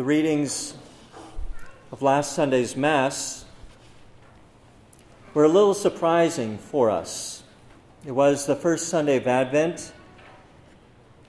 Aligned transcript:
the 0.00 0.04
readings 0.04 0.72
of 1.92 2.00
last 2.00 2.32
Sunday's 2.32 2.74
Mass 2.74 3.44
were 5.34 5.44
a 5.44 5.48
little 5.48 5.74
surprising 5.74 6.56
for 6.56 6.88
us. 6.88 7.42
It 8.06 8.12
was 8.12 8.46
the 8.46 8.56
first 8.56 8.88
Sunday 8.88 9.18
of 9.18 9.26
Advent, 9.26 9.92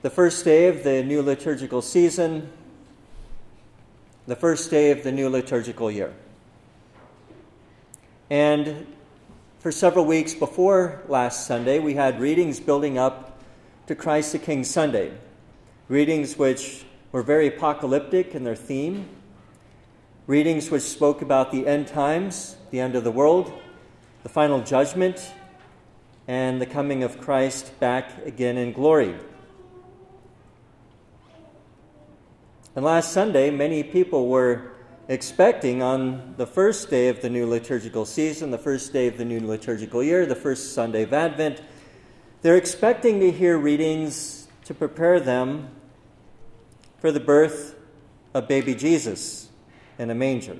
the 0.00 0.08
first 0.08 0.46
day 0.46 0.68
of 0.68 0.84
the 0.84 1.04
new 1.04 1.20
liturgical 1.20 1.82
season, 1.82 2.50
the 4.26 4.36
first 4.36 4.70
day 4.70 4.90
of 4.90 5.02
the 5.02 5.12
new 5.12 5.28
liturgical 5.28 5.90
year. 5.90 6.14
And 8.30 8.86
for 9.58 9.70
several 9.70 10.06
weeks 10.06 10.32
before 10.32 11.02
last 11.08 11.46
Sunday, 11.46 11.78
we 11.78 11.92
had 11.92 12.18
readings 12.18 12.58
building 12.58 12.96
up 12.96 13.38
to 13.88 13.94
Christ 13.94 14.32
the 14.32 14.38
King 14.38 14.64
Sunday. 14.64 15.12
Readings 15.90 16.38
which 16.38 16.86
were 17.12 17.22
very 17.22 17.46
apocalyptic 17.46 18.34
in 18.34 18.42
their 18.42 18.56
theme. 18.56 19.08
Readings 20.26 20.70
which 20.70 20.82
spoke 20.82 21.20
about 21.20 21.52
the 21.52 21.66
end 21.66 21.86
times, 21.86 22.56
the 22.70 22.80
end 22.80 22.96
of 22.96 23.04
the 23.04 23.10
world, 23.10 23.52
the 24.22 24.28
final 24.28 24.60
judgment, 24.62 25.32
and 26.26 26.60
the 26.60 26.66
coming 26.66 27.02
of 27.02 27.20
Christ 27.20 27.78
back 27.78 28.24
again 28.24 28.56
in 28.56 28.72
glory. 28.72 29.14
And 32.74 32.84
last 32.84 33.12
Sunday, 33.12 33.50
many 33.50 33.82
people 33.82 34.28
were 34.28 34.72
expecting 35.08 35.82
on 35.82 36.34
the 36.38 36.46
first 36.46 36.88
day 36.88 37.08
of 37.08 37.20
the 37.20 37.28
new 37.28 37.46
liturgical 37.46 38.06
season, 38.06 38.50
the 38.50 38.56
first 38.56 38.92
day 38.94 39.08
of 39.08 39.18
the 39.18 39.24
new 39.26 39.40
liturgical 39.40 40.02
year, 40.02 40.24
the 40.24 40.34
first 40.34 40.72
Sunday 40.72 41.02
of 41.02 41.12
Advent, 41.12 41.60
they're 42.40 42.56
expecting 42.56 43.20
to 43.20 43.30
hear 43.30 43.58
readings 43.58 44.48
to 44.64 44.72
prepare 44.72 45.20
them 45.20 45.68
for 47.02 47.10
the 47.10 47.18
birth 47.18 47.74
of 48.32 48.46
baby 48.46 48.76
Jesus 48.76 49.48
in 49.98 50.08
a 50.08 50.14
manger. 50.14 50.56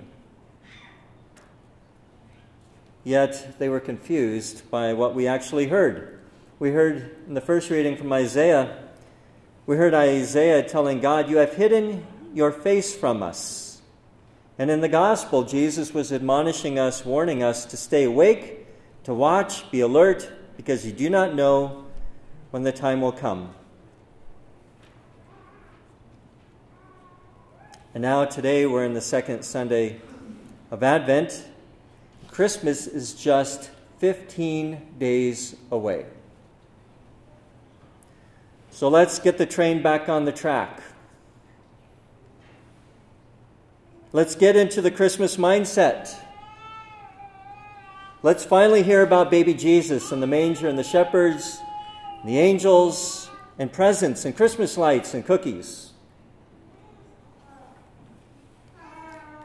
Yet 3.05 3.61
they 3.61 3.69
were 3.69 3.79
confused 3.79 4.69
by 4.69 4.93
what 4.93 5.15
we 5.15 5.29
actually 5.29 5.69
heard. 5.69 6.19
We 6.59 6.73
heard 6.73 7.15
in 7.29 7.35
the 7.35 7.41
first 7.41 7.71
reading 7.71 7.97
from 7.97 8.13
Isaiah, 8.13 8.77
we 9.67 9.77
heard 9.77 9.95
Isaiah 9.95 10.65
telling 10.65 10.99
God, 10.99 11.31
You 11.31 11.37
have 11.37 11.55
hidden 11.55 12.05
your 12.35 12.51
face 12.51 12.93
from 12.93 13.23
us. 13.23 13.81
And 14.59 14.69
in 14.69 14.81
the 14.81 14.89
gospel, 14.89 15.45
Jesus 15.45 15.95
was 15.95 16.13
admonishing 16.13 16.77
us, 16.77 17.05
warning 17.05 17.45
us 17.45 17.65
to 17.67 17.77
stay 17.77 18.03
awake, 18.03 18.67
to 19.05 19.15
watch, 19.15 19.71
be 19.71 19.79
alert, 19.79 20.29
because 20.57 20.85
you 20.85 20.91
do 20.91 21.09
not 21.09 21.37
know 21.37 21.85
when 22.51 22.65
the 22.65 22.73
time 22.73 23.01
will 23.01 23.13
come. 23.13 23.55
And 27.95 28.01
now, 28.01 28.25
today, 28.25 28.65
we're 28.65 28.87
in 28.87 28.95
the 28.95 29.03
second 29.03 29.43
Sunday 29.43 30.01
of 30.71 30.83
Advent. 30.83 31.45
Christmas 32.31 32.87
is 32.87 33.13
just 33.13 33.71
15 33.99 34.95
days 34.99 35.55
away. 35.71 36.07
So 38.71 38.89
let's 38.89 39.19
get 39.19 39.37
the 39.37 39.45
train 39.45 39.83
back 39.83 40.09
on 40.09 40.25
the 40.25 40.33
track. 40.33 40.83
Let's 44.15 44.37
get 44.37 44.57
into 44.57 44.81
the 44.81 44.91
Christmas 44.91 45.37
mindset. 45.37 46.19
Let's 48.23 48.43
finally 48.43 48.83
hear 48.83 49.03
about 49.03 49.31
baby 49.31 49.53
Jesus 49.53 50.13
and 50.13 50.23
the 50.23 50.27
manger 50.27 50.67
and 50.67 50.79
the 50.79 50.83
shepherds, 50.83 51.59
and 52.21 52.31
the 52.31 52.39
angels, 52.39 53.29
and 53.59 53.71
presents 53.71 54.25
and 54.25 54.35
Christmas 54.35 54.79
lights 54.79 55.13
and 55.13 55.27
cookies. 55.27 55.92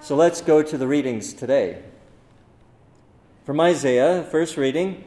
So 0.07 0.15
let's 0.15 0.39
go 0.39 0.63
to 0.63 0.77
the 0.77 0.87
readings 0.87 1.33
today. 1.33 1.83
From 3.43 3.59
Isaiah, 3.59 4.25
first 4.31 4.55
reading 4.55 5.03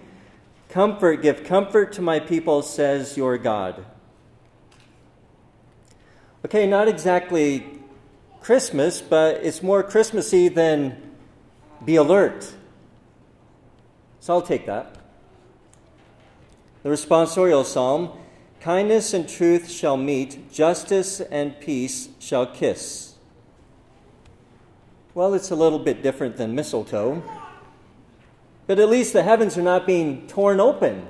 Comfort, 0.69 1.23
give 1.23 1.43
comfort 1.43 1.95
to 1.95 2.03
my 2.03 2.21
people, 2.21 2.61
says 2.61 3.17
your 3.17 3.39
God. 3.39 3.87
Okay, 6.45 6.67
not 6.67 6.87
exactly 6.87 7.81
Christmas, 8.43 9.01
but 9.01 9.37
it's 9.37 9.63
more 9.63 9.83
Christmassy 9.83 10.49
than 10.49 11.01
be 11.83 11.97
alert. 11.97 12.53
So 14.21 14.35
I'll 14.35 14.43
take 14.43 14.67
that. 14.67 14.97
The 16.83 16.91
responsorial 16.91 17.65
psalm 17.65 18.13
Kindness 18.61 19.15
and 19.15 19.27
truth 19.27 19.71
shall 19.71 19.97
meet, 19.97 20.53
justice 20.53 21.23
and 21.23 21.59
peace 21.59 22.11
shall 22.19 22.45
kiss. 22.45 23.10
Well, 25.13 25.35
it's 25.35 25.51
a 25.51 25.57
little 25.57 25.81
bit 25.81 26.03
different 26.03 26.37
than 26.37 26.55
mistletoe. 26.55 27.23
But 28.69 28.79
at 28.79 28.89
least 28.89 29.13
the 29.13 29.25
heavens 29.25 29.59
are 29.59 29.63
not 29.63 29.85
being 29.85 30.29
torn 30.29 30.61
open, 30.61 31.09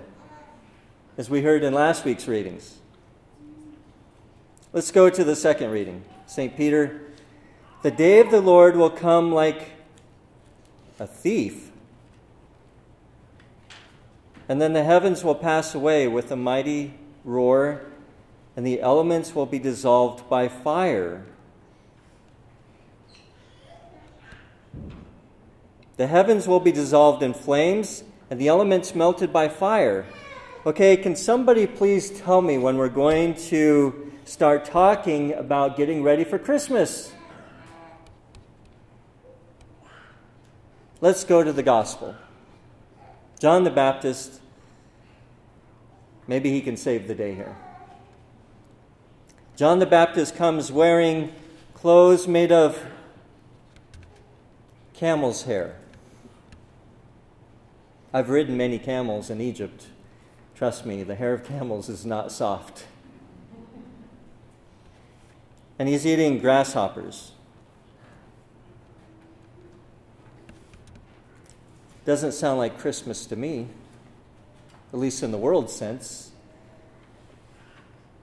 as 1.18 1.28
we 1.28 1.42
heard 1.42 1.62
in 1.62 1.74
last 1.74 2.06
week's 2.06 2.26
readings. 2.26 2.78
Let's 4.72 4.90
go 4.90 5.10
to 5.10 5.22
the 5.22 5.36
second 5.36 5.70
reading. 5.70 6.02
St. 6.26 6.56
Peter, 6.56 7.02
the 7.82 7.90
day 7.90 8.20
of 8.20 8.30
the 8.30 8.40
Lord 8.40 8.76
will 8.76 8.88
come 8.88 9.32
like 9.32 9.72
a 10.98 11.06
thief. 11.06 11.70
And 14.48 14.62
then 14.62 14.72
the 14.72 14.84
heavens 14.84 15.22
will 15.22 15.34
pass 15.34 15.74
away 15.74 16.08
with 16.08 16.30
a 16.30 16.36
mighty 16.36 16.94
roar, 17.22 17.82
and 18.56 18.66
the 18.66 18.80
elements 18.80 19.34
will 19.34 19.44
be 19.44 19.58
dissolved 19.58 20.26
by 20.30 20.48
fire. 20.48 21.26
The 26.00 26.06
heavens 26.06 26.48
will 26.48 26.60
be 26.60 26.72
dissolved 26.72 27.22
in 27.22 27.34
flames, 27.34 28.04
and 28.30 28.40
the 28.40 28.48
elements 28.48 28.94
melted 28.94 29.34
by 29.34 29.50
fire. 29.50 30.06
Okay, 30.64 30.96
can 30.96 31.14
somebody 31.14 31.66
please 31.66 32.10
tell 32.10 32.40
me 32.40 32.56
when 32.56 32.78
we're 32.78 32.88
going 32.88 33.34
to 33.50 34.10
start 34.24 34.64
talking 34.64 35.34
about 35.34 35.76
getting 35.76 36.02
ready 36.02 36.24
for 36.24 36.38
Christmas? 36.38 37.12
Let's 41.02 41.22
go 41.22 41.42
to 41.44 41.52
the 41.52 41.62
gospel. 41.62 42.14
John 43.38 43.64
the 43.64 43.70
Baptist, 43.70 44.40
maybe 46.26 46.50
he 46.50 46.62
can 46.62 46.78
save 46.78 47.08
the 47.08 47.14
day 47.14 47.34
here. 47.34 47.58
John 49.54 49.80
the 49.80 49.84
Baptist 49.84 50.34
comes 50.34 50.72
wearing 50.72 51.30
clothes 51.74 52.26
made 52.26 52.52
of 52.52 52.82
camel's 54.94 55.42
hair. 55.42 55.76
I've 58.12 58.28
ridden 58.28 58.56
many 58.56 58.78
camels 58.78 59.31
in 59.31 59.41
Egypt. 59.41 59.87
Trust 60.54 60.84
me, 60.84 61.03
the 61.03 61.15
hair 61.15 61.32
of 61.32 61.44
camels 61.44 61.88
is 61.88 62.04
not 62.04 62.32
soft. 62.32 62.84
And 65.78 65.88
he's 65.88 66.06
eating 66.06 66.38
grasshoppers. 66.38 67.32
Doesn't 72.04 72.32
sound 72.32 72.59
like 72.59 72.78
Christmas 72.78 73.25
to 73.26 73.37
me, 73.37 73.69
at 74.92 74.98
least 74.98 75.22
in 75.22 75.31
the 75.31 75.38
world 75.38 75.71
sense. 75.71 76.32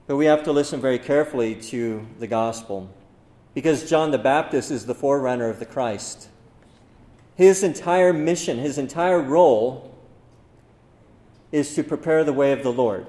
But 0.06 0.16
we 0.16 0.26
have 0.26 0.44
to 0.44 0.52
listen 0.52 0.80
very 0.80 0.98
carefully 0.98 1.54
to 1.54 2.06
the 2.18 2.26
gospel 2.26 2.90
because 3.54 3.88
John 3.88 4.10
the 4.10 4.18
Baptist 4.18 4.70
is 4.70 4.86
the 4.86 4.94
forerunner 4.94 5.48
of 5.48 5.58
the 5.58 5.66
Christ. 5.66 6.28
His 7.38 7.62
entire 7.62 8.12
mission, 8.12 8.58
his 8.58 8.78
entire 8.78 9.20
role 9.20 9.94
is 11.52 11.72
to 11.76 11.84
prepare 11.84 12.24
the 12.24 12.32
way 12.32 12.50
of 12.50 12.64
the 12.64 12.72
Lord. 12.72 13.06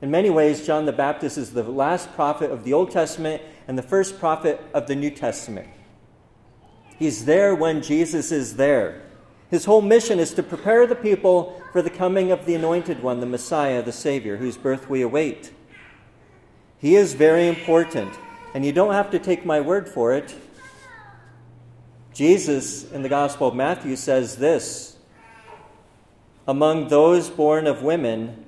In 0.00 0.10
many 0.10 0.30
ways, 0.30 0.66
John 0.66 0.86
the 0.86 0.92
Baptist 0.92 1.36
is 1.36 1.52
the 1.52 1.62
last 1.62 2.10
prophet 2.14 2.50
of 2.50 2.64
the 2.64 2.72
Old 2.72 2.90
Testament 2.90 3.42
and 3.68 3.76
the 3.76 3.82
first 3.82 4.18
prophet 4.18 4.58
of 4.72 4.86
the 4.86 4.96
New 4.96 5.10
Testament. 5.10 5.68
He's 6.98 7.26
there 7.26 7.54
when 7.54 7.82
Jesus 7.82 8.32
is 8.32 8.56
there. 8.56 9.02
His 9.50 9.66
whole 9.66 9.82
mission 9.82 10.18
is 10.18 10.32
to 10.32 10.42
prepare 10.42 10.86
the 10.86 10.94
people 10.94 11.62
for 11.70 11.82
the 11.82 11.90
coming 11.90 12.32
of 12.32 12.46
the 12.46 12.54
Anointed 12.54 13.02
One, 13.02 13.20
the 13.20 13.26
Messiah, 13.26 13.82
the 13.82 13.92
Savior, 13.92 14.38
whose 14.38 14.56
birth 14.56 14.88
we 14.88 15.02
await. 15.02 15.52
He 16.78 16.96
is 16.96 17.12
very 17.12 17.48
important, 17.48 18.14
and 18.54 18.64
you 18.64 18.72
don't 18.72 18.94
have 18.94 19.10
to 19.10 19.18
take 19.18 19.44
my 19.44 19.60
word 19.60 19.90
for 19.90 20.14
it. 20.14 20.34
Jesus 22.18 22.90
in 22.90 23.02
the 23.02 23.08
Gospel 23.08 23.46
of 23.46 23.54
Matthew 23.54 23.94
says 23.94 24.38
this 24.38 24.96
Among 26.48 26.88
those 26.88 27.30
born 27.30 27.68
of 27.68 27.84
women, 27.84 28.44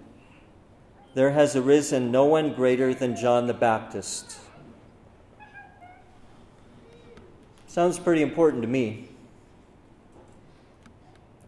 there 1.15 1.31
has 1.31 1.55
arisen 1.55 2.11
no 2.11 2.25
one 2.25 2.53
greater 2.53 2.93
than 2.93 3.15
John 3.15 3.47
the 3.47 3.55
Baptist. 3.55 4.41
Sounds 7.69 7.97
pretty 8.01 8.23
important 8.23 8.63
to 8.63 8.69
me. 8.69 9.09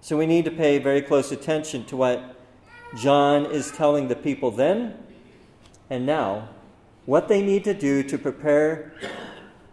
So 0.01 0.17
we 0.17 0.27
need 0.27 0.45
to 0.45 0.53
pay 0.53 0.79
very 0.79 1.03
close 1.03 1.33
attention 1.33 1.85
to 1.87 1.97
what 1.97 2.37
John 2.97 3.47
is 3.47 3.73
telling 3.73 4.07
the 4.07 4.15
people 4.15 4.53
then 4.53 4.95
and 5.91 6.07
now, 6.07 6.51
what 7.05 7.27
they 7.27 7.43
need 7.43 7.65
to 7.65 7.75
do 7.75 8.05
to 8.05 8.17
prepare 8.17 8.93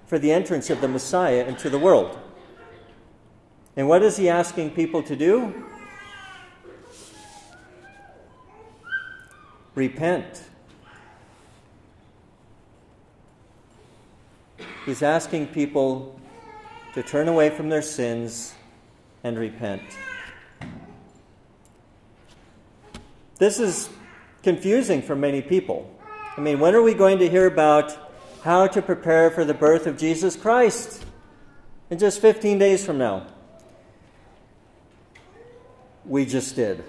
for 0.08 0.18
the 0.18 0.32
entrance 0.32 0.72
of 0.72 0.82
the 0.82 0.88
Messiah 0.88 1.46
into 1.46 1.70
the 1.70 1.78
world. 1.78 2.20
And 3.80 3.88
what 3.88 4.04
is 4.04 4.18
he 4.18 4.28
asking 4.28 4.72
people 4.72 5.02
to 5.04 5.16
do? 5.16 5.54
Repent. 9.74 10.44
He's 14.86 15.02
asking 15.02 15.48
people 15.48 16.20
to 16.94 17.02
turn 17.02 17.30
away 17.30 17.52
from 17.52 17.70
their 17.70 17.82
sins 17.82 18.54
and 19.24 19.40
repent. 19.40 19.82
This 23.38 23.62
is 23.62 23.88
confusing 24.44 25.02
for 25.02 25.16
many 25.16 25.42
people. 25.42 25.90
I 26.36 26.42
mean, 26.42 26.60
when 26.60 26.76
are 26.76 26.82
we 26.82 26.94
going 26.94 27.20
to 27.20 27.30
hear 27.30 27.46
about 27.46 27.98
how 28.44 28.68
to 28.68 28.82
prepare 28.82 29.32
for 29.32 29.46
the 29.46 29.54
birth 29.54 29.88
of 29.88 29.98
Jesus 29.98 30.36
Christ? 30.36 31.06
In 31.90 31.98
just 31.98 32.20
15 32.20 32.58
days 32.58 32.86
from 32.86 32.98
now. 32.98 33.26
We 36.10 36.26
just 36.26 36.56
did. 36.56 36.84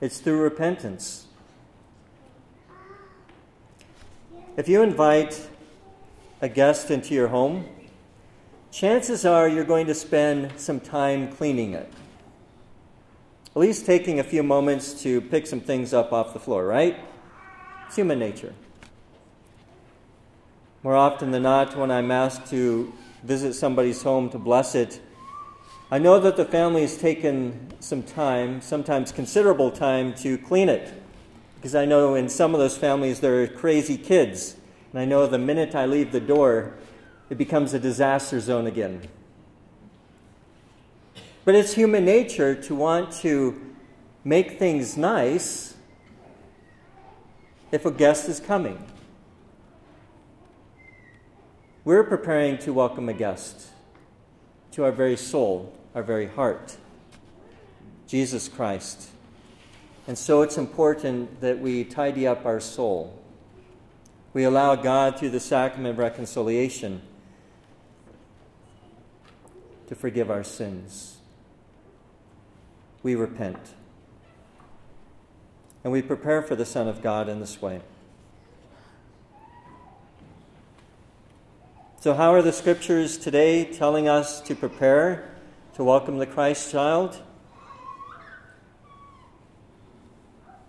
It's 0.00 0.18
through 0.18 0.40
repentance. 0.40 1.26
If 4.56 4.68
you 4.68 4.82
invite 4.82 5.48
a 6.40 6.48
guest 6.48 6.90
into 6.90 7.14
your 7.14 7.28
home, 7.28 7.66
chances 8.72 9.24
are 9.24 9.48
you're 9.48 9.62
going 9.62 9.86
to 9.86 9.94
spend 9.94 10.54
some 10.56 10.80
time 10.80 11.30
cleaning 11.30 11.74
it. 11.74 11.88
At 13.54 13.60
least 13.60 13.86
taking 13.86 14.18
a 14.18 14.24
few 14.24 14.42
moments 14.42 15.00
to 15.04 15.20
pick 15.20 15.46
some 15.46 15.60
things 15.60 15.94
up 15.94 16.12
off 16.12 16.32
the 16.32 16.40
floor, 16.40 16.66
right? 16.66 16.98
It's 17.86 17.94
human 17.94 18.18
nature. 18.18 18.54
More 20.82 20.96
often 20.96 21.30
than 21.30 21.44
not, 21.44 21.76
when 21.76 21.92
I'm 21.92 22.10
asked 22.10 22.50
to 22.50 22.92
visit 23.22 23.54
somebody's 23.54 24.02
home 24.02 24.30
to 24.30 24.38
bless 24.38 24.74
it, 24.74 25.00
I 25.88 25.98
know 25.98 26.18
that 26.18 26.36
the 26.36 26.44
family 26.44 26.80
has 26.80 26.98
taken 26.98 27.72
some 27.78 28.02
time, 28.02 28.60
sometimes 28.60 29.12
considerable 29.12 29.70
time, 29.70 30.14
to 30.14 30.36
clean 30.36 30.68
it 30.68 30.92
because 31.54 31.76
I 31.76 31.84
know 31.84 32.16
in 32.16 32.28
some 32.28 32.54
of 32.54 32.60
those 32.60 32.76
families 32.76 33.20
there 33.20 33.40
are 33.40 33.46
crazy 33.46 33.96
kids. 33.96 34.56
And 34.92 35.00
I 35.00 35.04
know 35.04 35.28
the 35.28 35.38
minute 35.38 35.76
I 35.76 35.86
leave 35.86 36.10
the 36.10 36.20
door, 36.20 36.74
it 37.30 37.38
becomes 37.38 37.72
a 37.72 37.78
disaster 37.78 38.40
zone 38.40 38.66
again. 38.66 39.02
But 41.44 41.54
it's 41.54 41.74
human 41.74 42.04
nature 42.04 42.56
to 42.62 42.74
want 42.74 43.12
to 43.18 43.74
make 44.24 44.58
things 44.58 44.96
nice 44.96 45.76
if 47.70 47.86
a 47.86 47.92
guest 47.92 48.28
is 48.28 48.40
coming. 48.40 48.84
We're 51.84 52.02
preparing 52.02 52.58
to 52.58 52.72
welcome 52.72 53.08
a 53.08 53.14
guest 53.14 53.68
to 54.76 54.84
our 54.84 54.92
very 54.92 55.16
soul, 55.16 55.72
our 55.94 56.02
very 56.02 56.26
heart 56.26 56.76
Jesus 58.06 58.46
Christ. 58.46 59.08
And 60.06 60.18
so 60.18 60.42
it's 60.42 60.58
important 60.58 61.40
that 61.40 61.58
we 61.58 61.82
tidy 61.82 62.26
up 62.26 62.44
our 62.44 62.60
soul. 62.60 63.18
We 64.34 64.44
allow 64.44 64.74
God, 64.74 65.18
through 65.18 65.30
the 65.30 65.40
sacrament 65.40 65.94
of 65.94 65.98
reconciliation, 65.98 67.00
to 69.86 69.94
forgive 69.94 70.30
our 70.30 70.44
sins. 70.44 71.16
We 73.02 73.14
repent. 73.14 73.72
And 75.84 75.92
we 75.92 76.02
prepare 76.02 76.42
for 76.42 76.54
the 76.54 76.66
Son 76.66 76.86
of 76.86 77.02
God 77.02 77.30
in 77.30 77.40
this 77.40 77.62
way. 77.62 77.80
So, 82.06 82.14
how 82.14 82.32
are 82.34 82.40
the 82.40 82.52
scriptures 82.52 83.18
today 83.18 83.64
telling 83.64 84.06
us 84.06 84.40
to 84.42 84.54
prepare 84.54 85.28
to 85.74 85.82
welcome 85.82 86.18
the 86.18 86.26
Christ 86.26 86.70
child? 86.70 87.20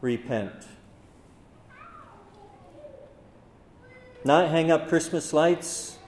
repent. 0.01 0.65
Not 4.25 4.49
hang 4.49 4.71
up 4.71 4.89
Christmas 4.89 5.31
lights, 5.31 5.99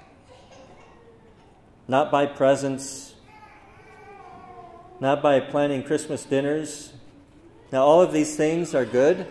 not 1.87 2.09
buy 2.09 2.25
presents, 2.25 3.13
not 4.99 5.21
by 5.21 5.39
planning 5.41 5.83
Christmas 5.83 6.25
dinners. 6.25 6.93
Now, 7.71 7.83
all 7.83 8.01
of 8.01 8.13
these 8.13 8.35
things 8.35 8.73
are 8.73 8.83
good. 8.83 9.27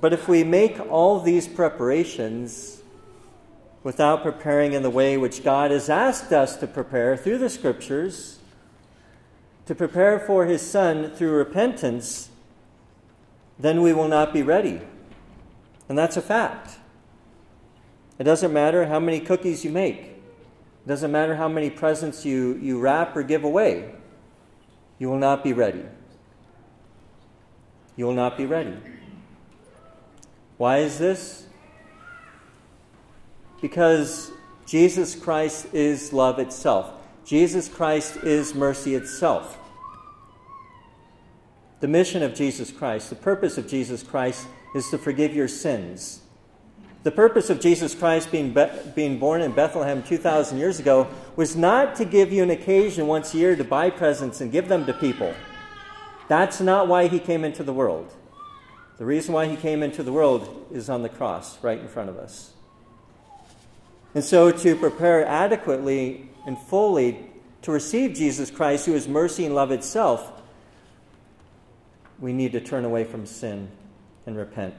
But 0.00 0.14
if 0.14 0.26
we 0.26 0.42
make 0.42 0.80
all 0.90 1.20
these 1.20 1.46
preparations 1.46 2.80
without 3.86 4.24
preparing 4.24 4.72
in 4.72 4.82
the 4.82 4.90
way 4.90 5.16
which 5.16 5.44
God 5.44 5.70
has 5.70 5.88
asked 5.88 6.32
us 6.32 6.56
to 6.56 6.66
prepare 6.66 7.16
through 7.16 7.38
the 7.38 7.48
Scriptures, 7.48 8.40
to 9.64 9.76
prepare 9.76 10.18
for 10.18 10.44
His 10.44 10.60
Son 10.60 11.08
through 11.12 11.30
repentance, 11.30 12.30
then 13.60 13.80
we 13.82 13.92
will 13.92 14.08
not 14.08 14.32
be 14.32 14.42
ready. 14.42 14.80
And 15.88 15.96
that's 15.96 16.16
a 16.16 16.20
fact. 16.20 16.78
It 18.18 18.24
doesn't 18.24 18.52
matter 18.52 18.86
how 18.86 18.98
many 18.98 19.20
cookies 19.20 19.64
you 19.64 19.70
make, 19.70 20.00
it 20.00 20.88
doesn't 20.88 21.12
matter 21.12 21.36
how 21.36 21.46
many 21.46 21.70
presents 21.70 22.24
you, 22.26 22.58
you 22.60 22.80
wrap 22.80 23.16
or 23.16 23.22
give 23.22 23.44
away. 23.44 23.94
You 24.98 25.10
will 25.10 25.20
not 25.20 25.44
be 25.44 25.52
ready. 25.52 25.84
You 27.94 28.06
will 28.06 28.14
not 28.14 28.36
be 28.36 28.46
ready. 28.46 28.76
Why 30.56 30.78
is 30.78 30.98
this? 30.98 31.45
Because 33.66 34.30
Jesus 34.64 35.16
Christ 35.16 35.74
is 35.74 36.12
love 36.12 36.38
itself. 36.38 36.92
Jesus 37.24 37.68
Christ 37.68 38.18
is 38.18 38.54
mercy 38.54 38.94
itself. 38.94 39.58
The 41.80 41.88
mission 41.88 42.22
of 42.22 42.32
Jesus 42.32 42.70
Christ, 42.70 43.10
the 43.10 43.16
purpose 43.16 43.58
of 43.58 43.66
Jesus 43.66 44.04
Christ 44.04 44.46
is 44.76 44.88
to 44.90 44.98
forgive 44.98 45.34
your 45.34 45.48
sins. 45.48 46.20
The 47.02 47.10
purpose 47.10 47.50
of 47.50 47.58
Jesus 47.58 47.92
Christ 47.92 48.30
being, 48.30 48.54
be- 48.54 48.70
being 48.94 49.18
born 49.18 49.42
in 49.42 49.50
Bethlehem 49.50 50.00
2,000 50.04 50.58
years 50.58 50.78
ago 50.78 51.08
was 51.34 51.56
not 51.56 51.96
to 51.96 52.04
give 52.04 52.32
you 52.32 52.44
an 52.44 52.50
occasion 52.50 53.08
once 53.08 53.34
a 53.34 53.38
year 53.38 53.56
to 53.56 53.64
buy 53.64 53.90
presents 53.90 54.40
and 54.40 54.52
give 54.52 54.68
them 54.68 54.86
to 54.86 54.92
people. 54.92 55.34
That's 56.28 56.60
not 56.60 56.86
why 56.86 57.08
he 57.08 57.18
came 57.18 57.42
into 57.42 57.64
the 57.64 57.72
world. 57.72 58.14
The 58.98 59.04
reason 59.04 59.34
why 59.34 59.48
he 59.48 59.56
came 59.56 59.82
into 59.82 60.04
the 60.04 60.12
world 60.12 60.68
is 60.70 60.88
on 60.88 61.02
the 61.02 61.08
cross 61.08 61.60
right 61.64 61.80
in 61.80 61.88
front 61.88 62.10
of 62.10 62.16
us. 62.16 62.52
And 64.14 64.24
so, 64.24 64.50
to 64.50 64.76
prepare 64.76 65.26
adequately 65.26 66.28
and 66.46 66.58
fully 66.58 67.26
to 67.62 67.72
receive 67.72 68.14
Jesus 68.14 68.50
Christ, 68.50 68.86
who 68.86 68.94
is 68.94 69.08
mercy 69.08 69.44
and 69.44 69.54
love 69.54 69.70
itself, 69.70 70.32
we 72.18 72.32
need 72.32 72.52
to 72.52 72.60
turn 72.60 72.84
away 72.84 73.04
from 73.04 73.26
sin 73.26 73.68
and 74.24 74.36
repent. 74.36 74.74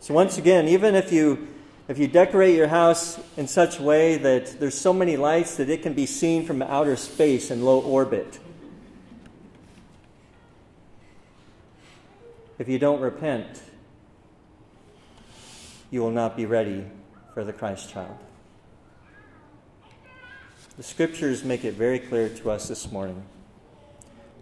So 0.00 0.12
once 0.12 0.36
again, 0.36 0.68
even 0.68 0.94
if 0.94 1.12
you 1.12 1.48
if 1.86 1.98
you 1.98 2.08
decorate 2.08 2.54
your 2.56 2.68
house 2.68 3.18
in 3.36 3.46
such 3.46 3.78
a 3.78 3.82
way 3.82 4.16
that 4.16 4.58
there's 4.58 4.78
so 4.78 4.92
many 4.92 5.16
lights 5.16 5.56
that 5.56 5.68
it 5.68 5.82
can 5.82 5.92
be 5.92 6.06
seen 6.06 6.46
from 6.46 6.62
outer 6.62 6.96
space 6.96 7.50
in 7.50 7.62
low 7.62 7.80
orbit, 7.80 8.38
if 12.58 12.68
you 12.68 12.78
don't 12.78 13.00
repent, 13.00 13.62
you 15.94 16.00
will 16.00 16.10
not 16.10 16.36
be 16.36 16.44
ready 16.44 16.84
for 17.34 17.44
the 17.44 17.52
Christ 17.52 17.88
child. 17.88 18.18
The 20.76 20.82
scriptures 20.82 21.44
make 21.44 21.64
it 21.64 21.74
very 21.74 22.00
clear 22.00 22.28
to 22.28 22.50
us 22.50 22.66
this 22.66 22.90
morning 22.90 23.22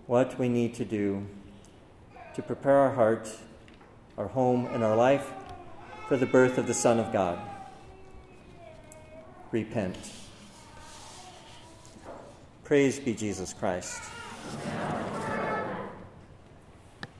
what 0.06 0.38
we 0.38 0.48
need 0.48 0.72
to 0.76 0.86
do 0.86 1.26
to 2.34 2.40
prepare 2.40 2.78
our 2.78 2.94
heart, 2.94 3.28
our 4.16 4.28
home, 4.28 4.64
and 4.72 4.82
our 4.82 4.96
life 4.96 5.26
for 6.08 6.16
the 6.16 6.24
birth 6.24 6.56
of 6.56 6.66
the 6.66 6.72
Son 6.72 6.98
of 6.98 7.12
God. 7.12 7.38
Repent. 9.50 9.98
Praise 12.64 12.98
be 12.98 13.12
Jesus 13.12 13.52
Christ. 13.52 14.00